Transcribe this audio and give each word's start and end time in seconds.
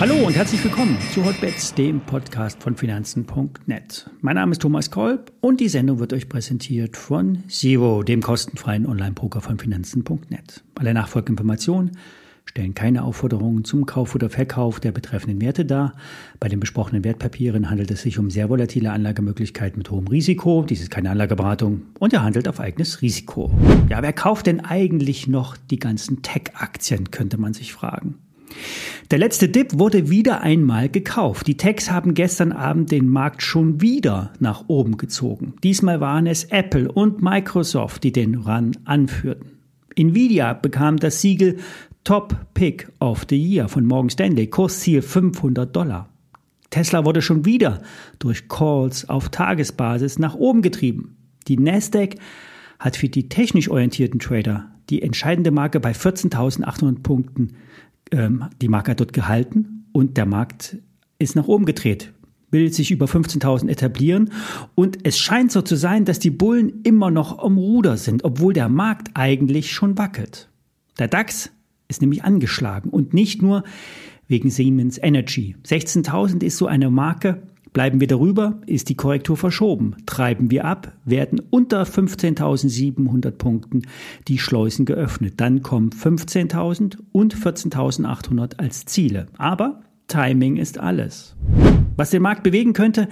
Hallo 0.00 0.14
und 0.26 0.36
herzlich 0.36 0.62
willkommen 0.62 0.96
zu 1.12 1.24
Hotbets, 1.24 1.74
dem 1.74 1.98
Podcast 2.00 2.62
von 2.62 2.76
Finanzen.net. 2.76 4.08
Mein 4.20 4.36
Name 4.36 4.52
ist 4.52 4.62
Thomas 4.62 4.92
Kolb 4.92 5.32
und 5.40 5.58
die 5.58 5.68
Sendung 5.68 5.98
wird 5.98 6.12
euch 6.12 6.28
präsentiert 6.28 6.96
von 6.96 7.42
Zero, 7.48 8.04
dem 8.04 8.22
kostenfreien 8.22 8.86
Online-Poker 8.86 9.40
von 9.40 9.58
Finanzen.net. 9.58 10.62
Alle 10.76 10.94
nachfolgenden 10.94 11.32
Informationen 11.32 11.98
stellen 12.48 12.72
keine 12.72 13.04
Aufforderungen 13.04 13.62
zum 13.64 13.84
Kauf 13.84 14.14
oder 14.14 14.30
Verkauf 14.30 14.80
der 14.80 14.90
betreffenden 14.90 15.40
Werte 15.42 15.66
dar. 15.66 15.92
Bei 16.40 16.48
den 16.48 16.60
besprochenen 16.60 17.04
Wertpapieren 17.04 17.68
handelt 17.68 17.90
es 17.90 18.00
sich 18.00 18.18
um 18.18 18.30
sehr 18.30 18.48
volatile 18.48 18.90
Anlagemöglichkeiten 18.90 19.76
mit 19.76 19.90
hohem 19.90 20.08
Risiko. 20.08 20.64
Dies 20.66 20.80
ist 20.80 20.90
keine 20.90 21.10
Anlageberatung 21.10 21.82
und 21.98 22.14
er 22.14 22.22
handelt 22.22 22.48
auf 22.48 22.58
eigenes 22.58 23.02
Risiko. 23.02 23.50
Ja, 23.90 24.00
wer 24.00 24.14
kauft 24.14 24.46
denn 24.46 24.60
eigentlich 24.60 25.28
noch 25.28 25.58
die 25.58 25.78
ganzen 25.78 26.22
Tech-Aktien, 26.22 27.10
könnte 27.10 27.36
man 27.36 27.52
sich 27.52 27.74
fragen. 27.74 28.14
Der 29.10 29.18
letzte 29.18 29.50
Dip 29.50 29.78
wurde 29.78 30.08
wieder 30.08 30.40
einmal 30.40 30.88
gekauft. 30.88 31.46
Die 31.48 31.58
Techs 31.58 31.90
haben 31.90 32.14
gestern 32.14 32.52
Abend 32.52 32.90
den 32.90 33.08
Markt 33.08 33.42
schon 33.42 33.82
wieder 33.82 34.32
nach 34.40 34.64
oben 34.68 34.96
gezogen. 34.96 35.52
Diesmal 35.62 36.00
waren 36.00 36.26
es 36.26 36.44
Apple 36.44 36.90
und 36.90 37.20
Microsoft, 37.20 38.04
die 38.04 38.12
den 38.12 38.36
Run 38.36 38.72
anführten. 38.86 39.58
Nvidia 39.96 40.54
bekam 40.54 40.96
das 40.96 41.20
Siegel 41.20 41.58
Top 42.08 42.34
Pick 42.54 42.88
of 43.00 43.26
the 43.28 43.36
Year 43.36 43.68
von 43.68 43.84
Morgan 43.84 44.08
Stanley, 44.08 44.46
Kursziel 44.46 45.02
500 45.02 45.76
Dollar. 45.76 46.08
Tesla 46.70 47.04
wurde 47.04 47.20
schon 47.20 47.44
wieder 47.44 47.82
durch 48.18 48.48
Calls 48.48 49.10
auf 49.10 49.28
Tagesbasis 49.28 50.18
nach 50.18 50.34
oben 50.34 50.62
getrieben. 50.62 51.18
Die 51.48 51.58
Nasdaq 51.58 52.14
hat 52.78 52.96
für 52.96 53.10
die 53.10 53.28
technisch 53.28 53.68
orientierten 53.68 54.20
Trader 54.20 54.70
die 54.88 55.02
entscheidende 55.02 55.50
Marke 55.50 55.80
bei 55.80 55.92
14.800 55.92 57.02
Punkten 57.02 57.56
ähm, 58.10 58.46
die 58.62 58.68
Marke 58.68 58.94
dort 58.94 59.12
gehalten 59.12 59.84
und 59.92 60.16
der 60.16 60.24
Markt 60.24 60.78
ist 61.18 61.36
nach 61.36 61.46
oben 61.46 61.66
gedreht, 61.66 62.14
will 62.50 62.72
sich 62.72 62.90
über 62.90 63.04
15.000 63.04 63.68
etablieren 63.68 64.32
und 64.74 65.06
es 65.06 65.18
scheint 65.18 65.52
so 65.52 65.60
zu 65.60 65.76
sein, 65.76 66.06
dass 66.06 66.18
die 66.18 66.30
Bullen 66.30 66.80
immer 66.84 67.10
noch 67.10 67.38
am 67.38 67.58
Ruder 67.58 67.98
sind, 67.98 68.24
obwohl 68.24 68.54
der 68.54 68.70
Markt 68.70 69.10
eigentlich 69.12 69.72
schon 69.72 69.98
wackelt. 69.98 70.48
Der 70.98 71.08
DAX 71.08 71.52
ist 71.88 72.00
nämlich 72.00 72.24
angeschlagen 72.24 72.90
und 72.90 73.14
nicht 73.14 73.42
nur 73.42 73.64
wegen 74.26 74.50
Siemens 74.50 74.98
Energy. 74.98 75.56
16.000 75.66 76.42
ist 76.42 76.58
so 76.58 76.66
eine 76.66 76.90
Marke, 76.90 77.42
Bleiben 77.72 78.00
wir 78.00 78.06
darüber, 78.06 78.60
ist 78.66 78.88
die 78.88 78.96
Korrektur 78.96 79.36
verschoben. 79.36 79.94
Treiben 80.06 80.50
wir 80.50 80.64
ab, 80.64 80.92
werden 81.04 81.40
unter 81.50 81.82
15.700 81.82 83.30
Punkten 83.32 83.82
die 84.26 84.38
Schleusen 84.38 84.84
geöffnet. 84.84 85.34
Dann 85.36 85.62
kommen 85.62 85.90
15.000 85.90 86.98
und 87.12 87.36
14.800 87.36 88.58
als 88.58 88.84
Ziele. 88.86 89.26
Aber 89.36 89.82
Timing 90.08 90.56
ist 90.56 90.78
alles. 90.78 91.36
Was 91.96 92.10
den 92.10 92.22
Markt 92.22 92.42
bewegen 92.42 92.72
könnte, 92.72 93.08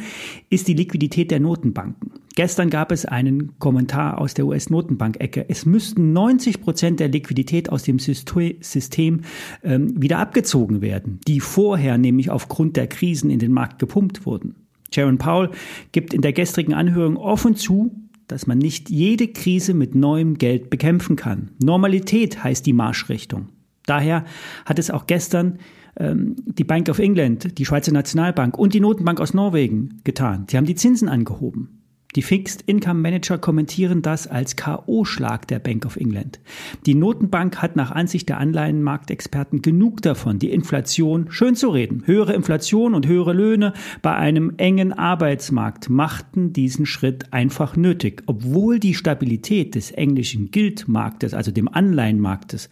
ist 0.49 0.69
die 0.69 0.75
Liquidität 0.75 1.31
der 1.31 1.41
Notenbanken. 1.41 2.06
Gestern 2.37 2.69
gab 2.69 2.92
es 2.92 3.06
einen 3.06 3.59
Kommentar 3.59 4.19
aus 4.19 4.34
der 4.34 4.47
US-Notenbank-Ecke. 4.47 5.47
Es 5.48 5.65
müssten 5.65 6.12
90 6.12 6.61
Prozent 6.61 7.01
der 7.01 7.09
Liquidität 7.09 7.70
aus 7.70 7.83
dem 7.83 7.98
System 7.98 9.23
ähm, 9.65 10.01
wieder 10.01 10.19
abgezogen 10.19 10.83
werden, 10.83 11.19
die 11.27 11.41
vorher 11.41 11.97
nämlich 11.97 12.31
aufgrund 12.31 12.77
der 12.77 12.89
Krisen 12.89 13.31
in 13.31 13.39
den 13.39 13.53
Markt 13.53 13.79
gepumpt 13.79 14.27
wurden. 14.27 14.55
Sharon 14.95 15.17
Powell 15.17 15.51
gibt 15.92 16.12
in 16.12 16.20
der 16.20 16.34
gestrigen 16.34 16.75
Anhörung 16.75 17.17
offen 17.17 17.57
zu, 17.57 17.91
dass 18.29 18.47
man 18.47 18.59
nicht 18.59 18.91
jede 18.91 19.29
Krise 19.29 19.73
mit 19.73 19.95
neuem 19.95 20.37
Geld 20.37 20.69
bekämpfen 20.69 21.17
kann. 21.17 21.53
Normalität 21.59 22.45
heißt 22.45 22.67
die 22.67 22.75
Marschrichtung. 22.75 23.48
Daher 23.87 24.27
hat 24.67 24.79
es 24.79 24.91
auch 24.91 25.07
gestern 25.07 25.59
ähm, 25.98 26.37
die 26.45 26.64
Bank 26.64 26.91
of 26.91 26.98
England, 26.98 27.57
die 27.57 27.64
Schweizer 27.64 27.92
Nationalbank 27.92 28.59
und 28.59 28.75
die 28.75 28.81
Notenbank 28.81 29.23
aus 29.23 29.33
Norwegen 29.33 30.03
getan. 30.05 30.45
Sie 30.51 30.58
haben 30.58 30.67
die 30.67 30.74
Zinsen 30.74 31.08
angehoben. 31.08 31.77
Die 32.17 32.23
Fixed 32.23 32.63
Income 32.63 33.01
Manager 33.01 33.37
kommentieren 33.37 34.01
das 34.01 34.27
als 34.27 34.57
KO-Schlag 34.57 35.47
der 35.49 35.59
Bank 35.59 35.85
of 35.85 35.97
England. 35.97 36.41
Die 36.87 36.95
Notenbank 36.95 37.61
hat 37.61 37.77
nach 37.77 37.91
Ansicht 37.91 38.31
der 38.31 38.39
Anleihenmarktexperten 38.39 39.61
genug 39.61 40.01
davon, 40.01 40.39
die 40.39 40.51
Inflation 40.51 41.27
schön 41.31 41.57
zu 41.57 41.69
reden. 41.69 42.05
Höhere 42.07 42.33
Inflation 42.33 42.95
und 42.95 43.07
höhere 43.07 43.35
Löhne 43.35 43.75
bei 44.01 44.15
einem 44.15 44.55
engen 44.57 44.95
Arbeitsmarkt 44.95 45.91
machten 45.91 46.55
diesen 46.55 46.87
Schritt 46.87 47.35
einfach 47.35 47.77
nötig, 47.77 48.23
obwohl 48.25 48.81
die 48.81 48.95
Stabilität 48.95 49.75
des 49.75 49.91
englischen 49.91 50.51
Guildmarktes, 50.51 51.35
also 51.35 51.51
dem 51.51 51.69
Anleihenmarktes, 51.69 52.71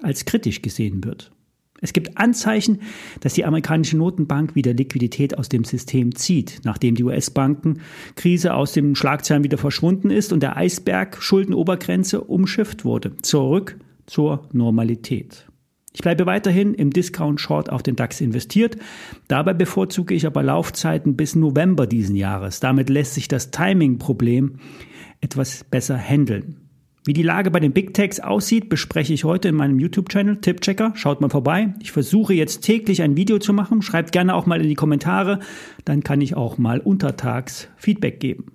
als 0.00 0.24
kritisch 0.24 0.62
gesehen 0.62 1.04
wird. 1.04 1.30
Es 1.80 1.92
gibt 1.92 2.18
Anzeichen, 2.18 2.80
dass 3.20 3.34
die 3.34 3.44
amerikanische 3.44 3.96
Notenbank 3.96 4.54
wieder 4.54 4.74
Liquidität 4.74 5.38
aus 5.38 5.48
dem 5.48 5.64
System 5.64 6.14
zieht, 6.14 6.60
nachdem 6.64 6.94
die 6.94 7.04
US-Bankenkrise 7.04 8.54
aus 8.54 8.72
den 8.72 8.96
Schlagzeilen 8.96 9.44
wieder 9.44 9.58
verschwunden 9.58 10.10
ist 10.10 10.32
und 10.32 10.42
der 10.42 10.56
Eisberg 10.56 11.22
Schuldenobergrenze 11.22 12.22
umschifft 12.22 12.84
wurde. 12.84 13.16
Zurück 13.22 13.78
zur 14.06 14.48
Normalität. 14.52 15.46
Ich 15.92 16.02
bleibe 16.02 16.26
weiterhin 16.26 16.74
im 16.74 16.90
Discount 16.90 17.40
Short 17.40 17.70
auf 17.70 17.82
den 17.82 17.96
DAX 17.96 18.20
investiert. 18.20 18.76
Dabei 19.26 19.52
bevorzuge 19.52 20.14
ich 20.14 20.26
aber 20.26 20.42
Laufzeiten 20.42 21.16
bis 21.16 21.34
November 21.34 21.86
diesen 21.86 22.14
Jahres. 22.14 22.60
Damit 22.60 22.88
lässt 22.88 23.14
sich 23.14 23.26
das 23.26 23.50
Timing-Problem 23.50 24.58
etwas 25.20 25.64
besser 25.64 25.98
handeln. 25.98 26.67
Wie 27.08 27.14
die 27.14 27.22
Lage 27.22 27.50
bei 27.50 27.58
den 27.58 27.72
Big 27.72 27.94
Techs 27.94 28.20
aussieht, 28.20 28.68
bespreche 28.68 29.14
ich 29.14 29.24
heute 29.24 29.48
in 29.48 29.54
meinem 29.54 29.78
YouTube-Channel 29.78 30.42
Tippchecker. 30.42 30.92
Schaut 30.94 31.22
mal 31.22 31.30
vorbei. 31.30 31.72
Ich 31.80 31.90
versuche 31.90 32.34
jetzt 32.34 32.60
täglich 32.60 33.00
ein 33.00 33.16
Video 33.16 33.38
zu 33.38 33.54
machen. 33.54 33.80
Schreibt 33.80 34.12
gerne 34.12 34.34
auch 34.34 34.44
mal 34.44 34.60
in 34.60 34.68
die 34.68 34.74
Kommentare. 34.74 35.38
Dann 35.86 36.04
kann 36.04 36.20
ich 36.20 36.36
auch 36.36 36.58
mal 36.58 36.80
untertags 36.80 37.68
Feedback 37.78 38.20
geben. 38.20 38.52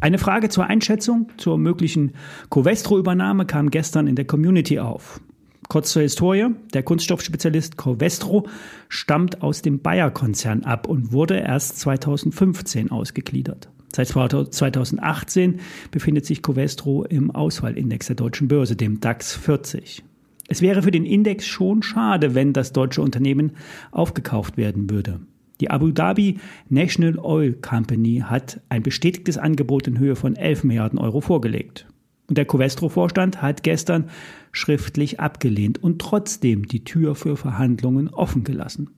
Eine 0.00 0.18
Frage 0.18 0.50
zur 0.50 0.66
Einschätzung 0.66 1.32
zur 1.36 1.58
möglichen 1.58 2.12
Covestro-Übernahme 2.48 3.44
kam 3.44 3.72
gestern 3.72 4.06
in 4.06 4.14
der 4.14 4.26
Community 4.26 4.78
auf. 4.78 5.20
Kurz 5.68 5.90
zur 5.90 6.02
Historie. 6.02 6.50
Der 6.74 6.84
Kunststoffspezialist 6.84 7.76
Covestro 7.76 8.46
stammt 8.88 9.42
aus 9.42 9.62
dem 9.62 9.80
Bayer-Konzern 9.80 10.62
ab 10.62 10.86
und 10.86 11.10
wurde 11.10 11.38
erst 11.40 11.80
2015 11.80 12.92
ausgegliedert. 12.92 13.68
Seit 13.94 14.08
2018 14.08 15.60
befindet 15.92 16.26
sich 16.26 16.42
Covestro 16.42 17.04
im 17.04 17.30
Auswahlindex 17.30 18.08
der 18.08 18.16
deutschen 18.16 18.48
Börse, 18.48 18.74
dem 18.74 18.98
DAX 18.98 19.36
40. 19.36 20.02
Es 20.48 20.60
wäre 20.60 20.82
für 20.82 20.90
den 20.90 21.06
Index 21.06 21.46
schon 21.46 21.84
schade, 21.84 22.34
wenn 22.34 22.52
das 22.52 22.72
deutsche 22.72 23.02
Unternehmen 23.02 23.52
aufgekauft 23.92 24.56
werden 24.56 24.90
würde. 24.90 25.20
Die 25.60 25.70
Abu 25.70 25.92
Dhabi 25.92 26.40
National 26.68 27.20
Oil 27.20 27.52
Company 27.52 28.24
hat 28.26 28.60
ein 28.68 28.82
bestätigtes 28.82 29.38
Angebot 29.38 29.86
in 29.86 30.00
Höhe 30.00 30.16
von 30.16 30.34
11 30.34 30.64
Milliarden 30.64 30.98
Euro 30.98 31.20
vorgelegt. 31.20 31.86
Und 32.26 32.36
der 32.36 32.46
Covestro-Vorstand 32.46 33.42
hat 33.42 33.62
gestern 33.62 34.10
schriftlich 34.50 35.20
abgelehnt 35.20 35.80
und 35.80 36.00
trotzdem 36.00 36.66
die 36.66 36.82
Tür 36.82 37.14
für 37.14 37.36
Verhandlungen 37.36 38.08
offen 38.08 38.42
gelassen. 38.42 38.90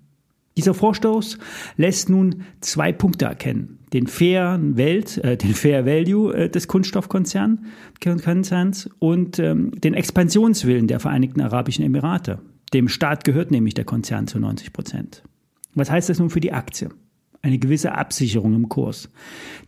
Dieser 0.56 0.72
Vorstoß 0.72 1.36
lässt 1.76 2.08
nun 2.08 2.44
zwei 2.62 2.92
Punkte 2.92 3.26
erkennen. 3.26 3.75
Den 3.92 4.06
fairen 4.06 4.76
Welt, 4.76 5.18
äh, 5.18 5.36
den 5.36 5.54
Fair 5.54 5.86
Value 5.86 6.34
äh, 6.34 6.50
des 6.50 6.68
Kunststoffkonzerns 6.68 8.90
und 8.98 9.38
ähm, 9.38 9.72
den 9.80 9.94
Expansionswillen 9.94 10.88
der 10.88 11.00
Vereinigten 11.00 11.40
Arabischen 11.40 11.84
Emirate. 11.84 12.40
Dem 12.72 12.88
Staat 12.88 13.24
gehört 13.24 13.50
nämlich 13.50 13.74
der 13.74 13.84
Konzern 13.84 14.26
zu 14.26 14.38
90 14.38 14.72
Prozent. 14.72 15.22
Was 15.74 15.90
heißt 15.90 16.08
das 16.08 16.18
nun 16.18 16.30
für 16.30 16.40
die 16.40 16.52
Aktie? 16.52 16.88
Eine 17.42 17.58
gewisse 17.58 17.92
Absicherung 17.92 18.54
im 18.54 18.68
Kurs. 18.68 19.08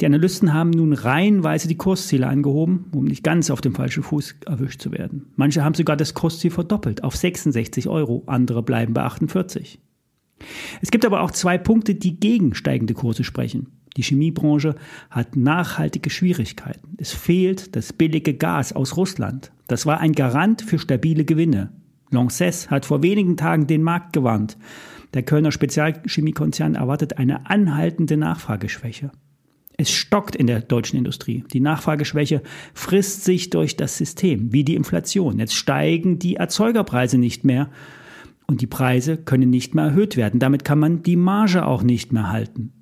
Die 0.00 0.06
Analysten 0.06 0.52
haben 0.52 0.70
nun 0.70 0.92
reihenweise 0.92 1.68
die 1.68 1.76
Kursziele 1.76 2.26
angehoben, 2.26 2.86
um 2.92 3.04
nicht 3.04 3.22
ganz 3.22 3.50
auf 3.50 3.60
dem 3.60 3.74
falschen 3.74 4.02
Fuß 4.02 4.36
erwischt 4.46 4.80
zu 4.80 4.90
werden. 4.90 5.26
Manche 5.36 5.62
haben 5.62 5.74
sogar 5.74 5.96
das 5.96 6.14
Kursziel 6.14 6.50
verdoppelt 6.50 7.04
auf 7.04 7.14
66 7.14 7.88
Euro, 7.88 8.25
andere 8.26 8.64
bleiben 8.64 8.94
bei 8.94 9.02
48. 9.02 9.78
Es 10.81 10.90
gibt 10.90 11.04
aber 11.04 11.20
auch 11.20 11.31
zwei 11.31 11.56
Punkte, 11.56 11.94
die 11.94 12.19
gegen 12.19 12.54
steigende 12.54 12.94
Kurse 12.94 13.22
sprechen. 13.22 13.77
Die 13.98 14.04
Chemiebranche 14.04 14.76
hat 15.10 15.34
nachhaltige 15.34 16.08
Schwierigkeiten. 16.08 16.94
Es 16.98 17.12
fehlt 17.12 17.74
das 17.74 17.92
billige 17.92 18.32
Gas 18.32 18.72
aus 18.72 18.96
Russland. 18.96 19.50
Das 19.66 19.86
war 19.86 19.98
ein 19.98 20.12
Garant 20.12 20.62
für 20.62 20.78
stabile 20.78 21.24
Gewinne. 21.24 21.72
Lanxess 22.12 22.70
hat 22.70 22.86
vor 22.86 23.02
wenigen 23.02 23.36
Tagen 23.36 23.66
den 23.66 23.82
Markt 23.82 24.12
gewarnt. 24.12 24.56
Der 25.14 25.24
Kölner 25.24 25.50
Spezialchemiekonzern 25.50 26.76
erwartet 26.76 27.18
eine 27.18 27.50
anhaltende 27.50 28.16
Nachfrageschwäche. 28.16 29.10
Es 29.76 29.90
stockt 29.90 30.36
in 30.36 30.46
der 30.46 30.60
deutschen 30.60 30.96
Industrie. 30.96 31.42
Die 31.52 31.60
Nachfrageschwäche 31.60 32.42
frisst 32.74 33.24
sich 33.24 33.50
durch 33.50 33.76
das 33.76 33.98
System, 33.98 34.52
wie 34.52 34.62
die 34.62 34.76
Inflation. 34.76 35.40
Jetzt 35.40 35.54
steigen 35.54 36.20
die 36.20 36.36
Erzeugerpreise 36.36 37.18
nicht 37.18 37.44
mehr 37.44 37.68
und 38.46 38.60
die 38.60 38.68
Preise 38.68 39.16
können 39.16 39.50
nicht 39.50 39.74
mehr 39.74 39.86
erhöht 39.86 40.16
werden. 40.16 40.38
Damit 40.38 40.64
kann 40.64 40.78
man 40.78 41.02
die 41.02 41.16
Marge 41.16 41.66
auch 41.66 41.82
nicht 41.82 42.12
mehr 42.12 42.30
halten. 42.30 42.77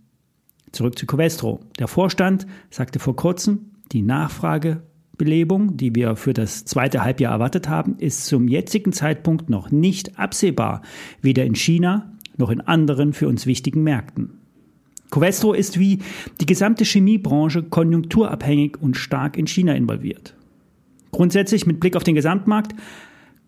Zurück 0.73 0.99
zu 0.99 1.07
Covestro. 1.07 1.61
Der 1.79 1.89
Vorstand 1.89 2.47
sagte 2.71 2.99
vor 2.99 3.17
kurzem, 3.17 3.73
die 3.93 4.03
Nachfrage 4.03 4.83
Belebung, 5.17 5.77
die 5.77 5.95
wir 5.95 6.17
für 6.17 6.35
das 6.35 6.65
zweite 6.65 7.03
Halbjahr 7.03 7.33
erwartet 7.33 7.69
haben, 7.69 7.97
ist 7.99 8.27
zum 8.27 8.49
jetzigen 8.49 8.93
Zeitpunkt 8.93 9.49
noch 9.49 9.71
nicht 9.71 10.19
absehbar, 10.19 10.83
weder 11.23 11.45
in 11.45 11.55
China 11.55 12.13
noch 12.37 12.51
in 12.51 12.61
anderen 12.61 13.13
für 13.13 13.29
uns 13.29 13.47
wichtigen 13.47 13.83
Märkten. 13.83 14.39
Covestro 15.11 15.53
ist 15.53 15.79
wie 15.79 16.01
die 16.41 16.47
gesamte 16.47 16.85
Chemiebranche 16.85 17.63
konjunkturabhängig 17.63 18.77
und 18.81 18.97
stark 18.97 19.37
in 19.37 19.47
China 19.47 19.75
involviert. 19.75 20.35
Grundsätzlich 21.13 21.67
mit 21.67 21.81
Blick 21.81 21.97
auf 21.97 22.05
den 22.05 22.15
Gesamtmarkt 22.15 22.75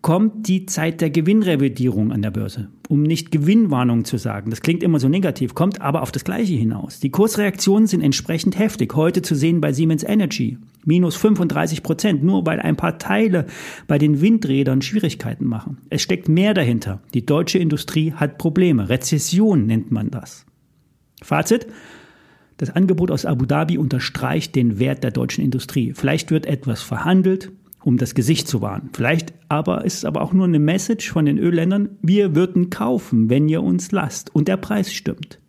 kommt 0.01 0.47
die 0.47 0.65
Zeit 0.65 1.01
der 1.01 1.09
Gewinnrevidierung 1.09 2.11
an 2.11 2.21
der 2.21 2.31
Börse. 2.31 2.69
Um 2.87 3.03
nicht 3.03 3.31
Gewinnwarnung 3.31 4.05
zu 4.05 4.17
sagen, 4.17 4.49
das 4.49 4.61
klingt 4.61 4.81
immer 4.81 4.99
so 4.99 5.09
negativ, 5.09 5.53
kommt 5.53 5.81
aber 5.81 6.01
auf 6.01 6.11
das 6.11 6.23
Gleiche 6.23 6.53
hinaus. 6.53 6.99
Die 6.99 7.11
Kursreaktionen 7.11 7.85
sind 7.85 8.01
entsprechend 8.01 8.57
heftig. 8.57 8.95
Heute 8.95 9.21
zu 9.21 9.35
sehen 9.35 9.61
bei 9.61 9.73
Siemens 9.73 10.03
Energy. 10.03 10.57
Minus 10.85 11.17
35 11.17 11.83
Prozent, 11.83 12.23
nur 12.23 12.45
weil 12.45 12.59
ein 12.59 12.77
paar 12.77 12.97
Teile 12.97 13.45
bei 13.87 13.97
den 13.97 14.21
Windrädern 14.21 14.81
Schwierigkeiten 14.81 15.45
machen. 15.45 15.77
Es 15.89 16.01
steckt 16.01 16.29
mehr 16.29 16.53
dahinter. 16.53 17.01
Die 17.13 17.25
deutsche 17.25 17.59
Industrie 17.59 18.13
hat 18.13 18.37
Probleme. 18.37 18.89
Rezession 18.89 19.65
nennt 19.65 19.91
man 19.91 20.09
das. 20.09 20.45
Fazit. 21.21 21.67
Das 22.57 22.75
Angebot 22.75 23.09
aus 23.09 23.25
Abu 23.25 23.45
Dhabi 23.45 23.77
unterstreicht 23.77 24.53
den 24.55 24.79
Wert 24.79 25.03
der 25.03 25.11
deutschen 25.11 25.43
Industrie. 25.43 25.93
Vielleicht 25.93 26.29
wird 26.29 26.45
etwas 26.45 26.81
verhandelt, 26.81 27.51
um 27.83 27.97
das 27.97 28.15
Gesicht 28.15 28.47
zu 28.47 28.61
wahren. 28.61 28.89
Vielleicht 28.93 29.33
aber 29.47 29.85
ist 29.85 29.97
es 29.97 30.05
aber 30.05 30.21
auch 30.21 30.33
nur 30.33 30.45
eine 30.45 30.59
Message 30.59 31.11
von 31.11 31.25
den 31.25 31.37
Ölländern, 31.37 31.89
wir 32.01 32.35
würden 32.35 32.69
kaufen, 32.69 33.29
wenn 33.29 33.47
ihr 33.49 33.63
uns 33.63 33.91
lasst 33.91 34.33
und 34.35 34.47
der 34.47 34.57
Preis 34.57 34.93
stimmt. 34.93 35.39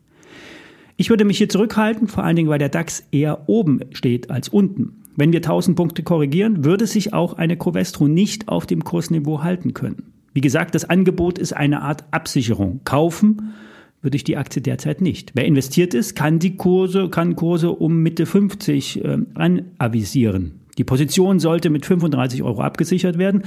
Ich 0.97 1.09
würde 1.09 1.25
mich 1.25 1.39
hier 1.39 1.49
zurückhalten, 1.49 2.09
vor 2.09 2.25
allen 2.25 2.37
Dingen, 2.37 2.51
weil 2.51 2.59
der 2.59 2.69
DAX 2.69 3.05
eher 3.11 3.49
oben 3.49 3.81
steht 3.93 4.31
als 4.31 4.49
unten. 4.51 5.01
Wenn 5.17 5.33
wir 5.33 5.39
1000 5.39 5.77
Punkte 5.77 6.03
korrigieren, 6.03 6.65
würde 6.65 6.87
sich 6.87 7.13
auch 7.15 7.35
eine 7.35 7.57
Covestro 7.57 8.07
nicht 8.07 8.49
auf 8.49 8.67
dem 8.67 8.85
Kursniveau 8.85 9.43
halten 9.43 9.75
können. 9.75 10.13
Wie 10.33 10.41
gesagt, 10.41 10.75
das 10.75 10.85
Angebot 10.85 11.39
ist 11.39 11.53
eine 11.53 11.83
Art 11.83 12.05
Absicherung. 12.11 12.81
Kaufen 12.85 13.55
würde 14.03 14.17
ich 14.17 14.25
die 14.25 14.37
Aktie 14.37 14.63
derzeit 14.63 15.01
nicht. 15.01 15.33
Wer 15.35 15.45
investiert 15.45 15.95
ist, 15.95 16.15
kann 16.15 16.39
die 16.39 16.57
Kurse, 16.57 17.09
kann 17.09 17.37
Kurse 17.37 17.71
um 17.71 18.03
Mitte 18.03 18.27
50 18.27 19.05
äh, 19.05 19.19
anavisieren. 19.35 20.61
Die 20.79 20.85
Position 20.85 21.39
sollte 21.41 21.71
mit 21.71 21.87
35 21.87 22.43
Euro 22.43 22.63
abgesichert 22.63 23.19
werden. 23.19 23.43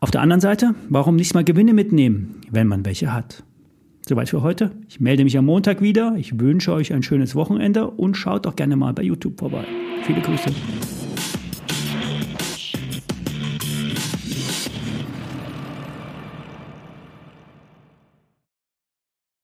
Auf 0.00 0.10
der 0.10 0.20
anderen 0.20 0.40
Seite, 0.40 0.74
warum 0.88 1.16
nicht 1.16 1.34
mal 1.34 1.44
Gewinne 1.44 1.72
mitnehmen, 1.72 2.40
wenn 2.50 2.66
man 2.66 2.84
welche 2.84 3.12
hat? 3.12 3.42
Soweit 4.06 4.28
für 4.28 4.42
heute. 4.42 4.70
Ich 4.88 5.00
melde 5.00 5.24
mich 5.24 5.38
am 5.38 5.46
Montag 5.46 5.80
wieder. 5.80 6.14
Ich 6.18 6.38
wünsche 6.38 6.72
euch 6.72 6.92
ein 6.92 7.02
schönes 7.02 7.34
Wochenende 7.34 7.88
und 7.88 8.16
schaut 8.16 8.44
doch 8.44 8.54
gerne 8.54 8.76
mal 8.76 8.92
bei 8.92 9.02
YouTube 9.02 9.38
vorbei. 9.38 9.64
Viele 10.02 10.20
Grüße. 10.20 10.50